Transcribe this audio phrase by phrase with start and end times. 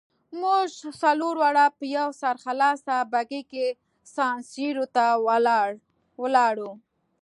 [0.41, 0.63] موږ
[1.03, 3.65] څلور واړه په یوه سرخلاصه بګۍ کې
[4.13, 5.05] سان سیرو ته
[6.21, 6.71] ولاړو.